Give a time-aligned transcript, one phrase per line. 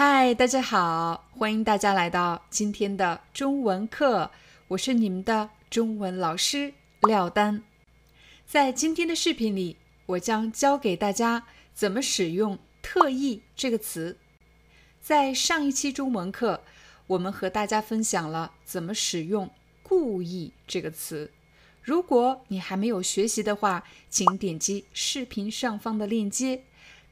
[0.00, 4.30] 嗨，大家好，欢迎大家来到今天的中文课，
[4.68, 7.64] 我是你们的中文老师廖丹。
[8.46, 9.76] 在今天的视频里，
[10.06, 11.42] 我将教给大家
[11.74, 14.16] 怎么使用“特意”这个词。
[15.00, 16.62] 在上一期中文课，
[17.08, 19.50] 我们和大家分享了怎么使用
[19.82, 21.32] “故意”这个词。
[21.82, 26.62] 如果你还没有学习的话，请点击视频上方的链接，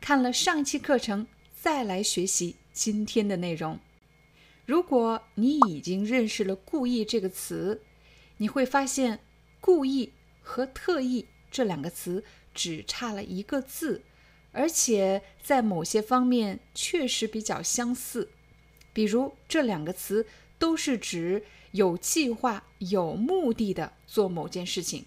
[0.00, 1.26] 看了上一期课程
[1.60, 2.54] 再来学习。
[2.76, 3.80] 今天的内容，
[4.66, 7.80] 如果你已经认识了“故意”这个词，
[8.36, 9.20] 你会发现
[9.62, 14.02] “故意”和“特意”这两个词只差了一个字，
[14.52, 18.28] 而且在某些方面确实比较相似。
[18.92, 20.26] 比如，这两个词
[20.58, 25.06] 都是指有计划、有目的的做某件事情。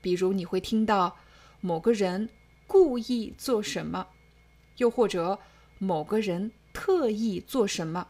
[0.00, 1.16] 比如，你会听到
[1.60, 2.28] 某个人
[2.68, 4.06] 故意做什么，
[4.76, 5.40] 又或者
[5.78, 6.52] 某个人。
[6.78, 8.06] 特意做什么？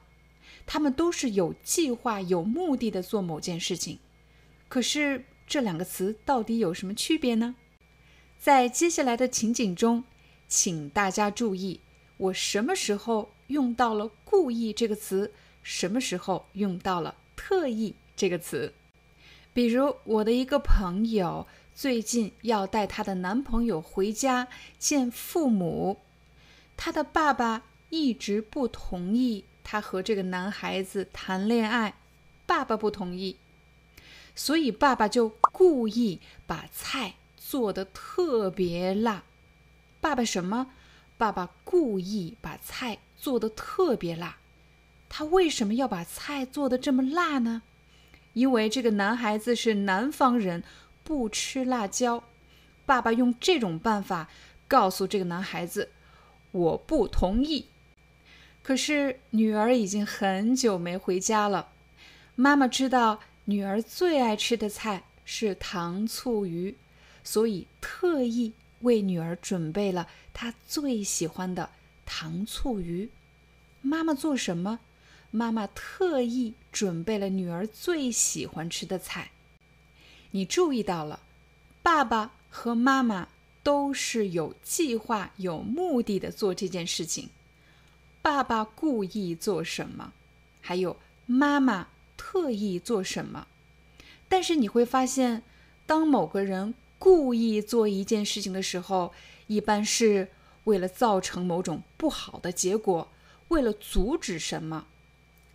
[0.67, 3.99] 他们都是有计划、有目的的做某件事情。
[4.69, 7.55] 可是这两个词到底有什么区别呢？
[8.39, 10.05] 在接下来的情景中，
[10.47, 11.81] 请大家注意，
[12.19, 18.75] 我什么时候用到了“故意”这个词，什么时候用到了“特意”这个词。
[19.55, 24.47] 比如，我的一个朋友最近要带她的男朋友回家
[24.79, 26.01] 见父母，
[26.77, 27.63] 她的爸爸。
[27.91, 31.95] 一直不同意他和这个男孩子谈恋爱，
[32.47, 33.37] 爸爸不同意，
[34.35, 39.25] 所以爸爸就故意把菜做的特别辣。
[40.01, 40.71] 爸爸什么？
[41.17, 44.39] 爸爸故意把菜做的特别辣。
[45.09, 47.63] 他为什么要把菜做的这么辣呢？
[48.35, 50.63] 因为这个男孩子是南方人，
[51.03, 52.23] 不吃辣椒。
[52.87, 54.29] 爸爸用这种办法
[54.69, 55.91] 告诉这个男孩子
[56.53, 57.67] ：“我不同意。”
[58.63, 61.69] 可是女儿已经很久没回家了。
[62.35, 66.77] 妈妈知道女儿最爱吃的菜是糖醋鱼，
[67.25, 71.71] 所以特意为女儿准备了她最喜欢的
[72.05, 73.11] 糖醋鱼。
[73.81, 74.81] 妈妈做什么？
[75.31, 79.31] 妈妈特意准备了女儿最喜欢吃的菜。
[80.31, 81.21] 你注意到了，
[81.83, 83.29] 爸爸和妈妈
[83.63, 87.29] 都是有计划、有目的的做这件事情。
[88.29, 90.13] 爸爸故意做什么？
[90.61, 93.47] 还有妈妈特意做什么？
[94.29, 95.43] 但是你会发现，
[95.87, 99.15] 当某个人故意做一件事情的时候，
[99.47, 100.29] 一般是
[100.65, 103.11] 为了造成某种不好的结果，
[103.49, 104.85] 为了阻止什么。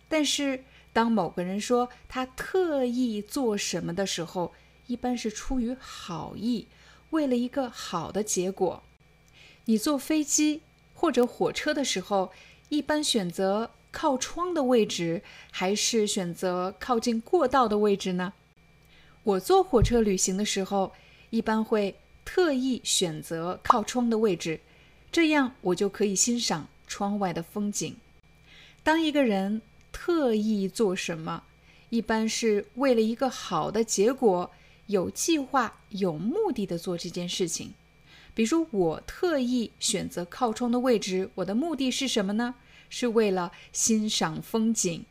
[0.08, 4.52] 但是当某个人说他特意做什么的时候，
[4.88, 6.66] 一般是出于好意，
[7.10, 8.82] 为了一个好的结果。
[9.66, 12.32] 你坐飞机或者火车的时候。
[12.68, 18.32] 一般选择靠窗的位置，还是选择靠近过道的位置呢？
[19.22, 20.92] 我坐火车旅行的时候，
[21.30, 21.94] 一般会
[22.24, 24.60] 特意选择靠窗的位置，
[25.12, 27.96] 这样我就可以欣赏窗外的风景。
[28.82, 31.44] 当一个人特意做什么，
[31.90, 34.50] 一般是为了一个好的结果，
[34.86, 37.72] 有计划、有目的的做这件事情。
[38.34, 42.56] 比如我特意选择靠窗的位置，我的目的是什么呢？
[42.90, 45.04] 是为了欣赏风景。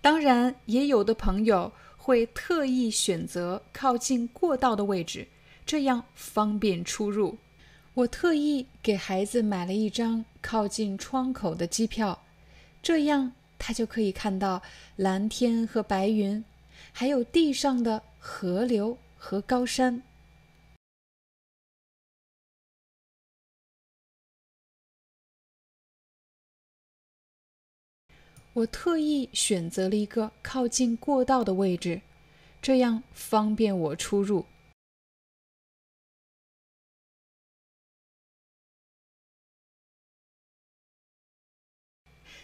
[0.00, 5.28] 当然，也有的朋友会特意选择靠近过道的位置，
[5.66, 7.36] 这样方便出入。
[7.94, 12.22] 我特意给孩子买了一张靠近窗口的机票，
[12.82, 14.62] 这样他就可以看到
[14.96, 16.42] 蓝天和白云，
[16.92, 20.02] 还有地上的河流和高山。
[28.52, 32.00] 我特意选择了一个靠近过道的位置，
[32.60, 34.44] 这样方便我出入。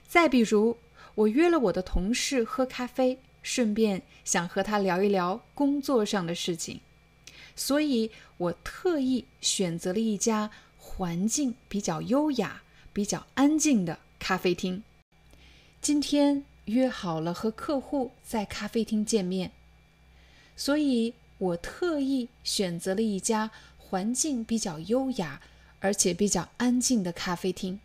[0.07, 0.79] 再比如，
[1.17, 6.81] 我约了我的同事喝咖啡，顺便想和他聊一聊工作上的事情，
[7.57, 10.49] 所以我特意选择了一家
[10.79, 12.63] 环境比较优雅、
[12.93, 14.85] 比较安静的咖啡厅。
[15.87, 19.53] 今天约好了和客户在咖啡厅见面，
[20.57, 25.41] 所以我特意选择了一家环境比较优雅
[25.79, 27.79] 而且比较安静的咖啡厅。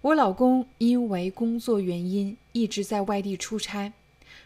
[0.00, 3.92] 我老公因为工作原因一直在外地出差，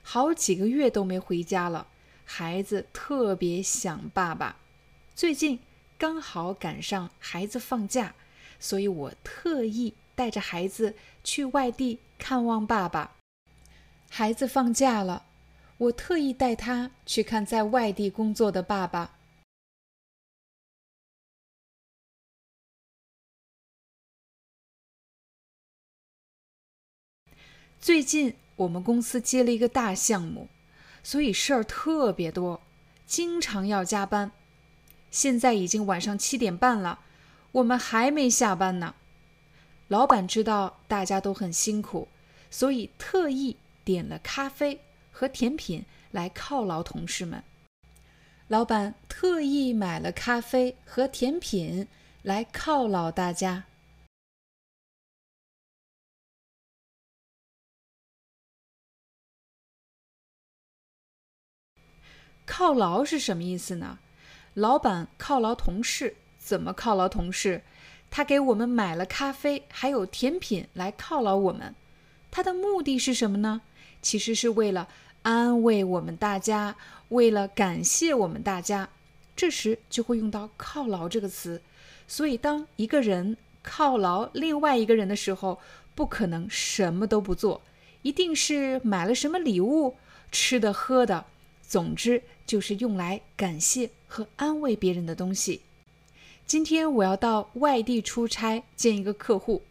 [0.02, 1.86] 好几个月都没回家了，
[2.24, 4.63] 孩子特别想爸爸。
[5.14, 5.60] 最近
[5.96, 8.16] 刚好赶上孩子放假，
[8.58, 13.14] 所以我特意带着孩子去外地看望爸爸。
[14.10, 15.24] 孩子放假了，
[15.78, 19.16] 我特意带他去看在外地工作的爸爸。
[27.80, 30.48] 最近我们公司接了一个大项目，
[31.04, 32.60] 所以事儿特别多，
[33.06, 34.32] 经常要加班。
[35.14, 36.98] 现在已经晚上七点半了，
[37.52, 38.96] 我们还没下班呢。
[39.86, 42.08] 老板知道大家都很辛苦，
[42.50, 44.80] 所以特意点了咖啡
[45.12, 47.44] 和甜品来犒劳同事们。
[48.48, 51.86] 老板特意买了咖啡和甜品
[52.22, 53.66] 来犒劳大家。
[62.44, 64.00] 犒劳是什么意思呢？
[64.54, 67.62] 老板犒劳同事，怎么犒劳同事？
[68.08, 71.74] 他给我们买了咖啡，还有甜品来犒劳我们。
[72.30, 73.62] 他的目的是什么呢？
[74.00, 74.88] 其实是为了
[75.22, 76.76] 安慰我们大家，
[77.08, 78.88] 为了感谢我们大家。
[79.34, 81.60] 这时就会用到“犒劳”这个词。
[82.06, 85.58] 所以，当一个人犒劳另外一个人的时候，
[85.96, 87.60] 不可能什么都不做，
[88.02, 89.96] 一定是买了什么礼物、
[90.30, 91.24] 吃的、喝的。
[91.66, 95.62] 总之，就是用来感谢和安慰别人的东西。
[96.46, 99.62] 今天我要到外地出差见一个客户，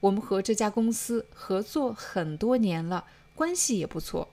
[0.00, 4.28] 我们和这家公司合作很多年了，关系也不错。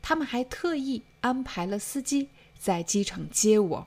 [0.00, 3.86] 他们还特意安排了司机在机场接我。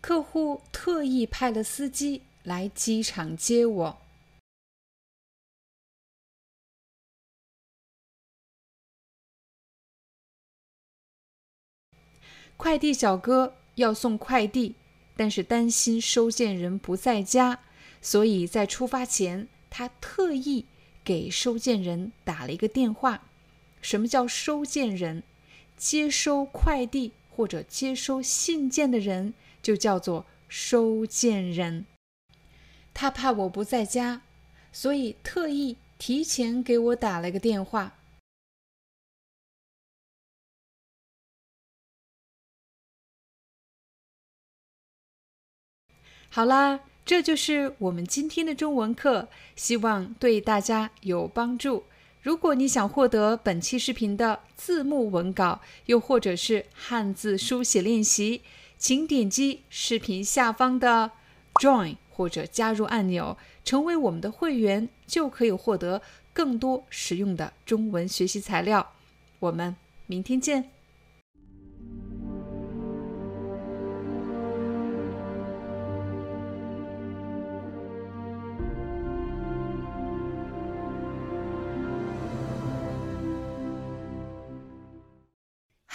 [0.00, 3.98] 客户特意派了司机来机场接我。
[12.60, 14.74] 快递小哥要送快递，
[15.16, 17.60] 但是担心收件人不在家，
[18.02, 20.66] 所以在出发前，他特意
[21.02, 23.22] 给收件人打了一个电话。
[23.80, 25.22] 什么叫收件人？
[25.78, 31.86] 接收快递或者接收信件的人就叫做收件人。
[32.92, 34.20] 他怕我不在家，
[34.70, 37.94] 所以特意提前给我打了个电话。
[46.32, 51.82] 好啦，这就是我们今天的中文课，希望对大家有帮助。
[52.22, 58.42] 如果你想获得本期视频的字幕文稿，又或者是汉字书写练习，
[58.78, 61.10] 请点击视频下方的
[61.54, 66.00] Join 或者加入按钮，成为我们的会员，就可以获得
[66.32, 68.92] 更多实用的中文学习材料。
[69.40, 69.74] 我们
[70.06, 70.70] 明天见。